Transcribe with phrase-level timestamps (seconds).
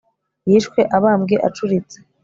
[0.49, 1.97] yishwe abambwe acuritse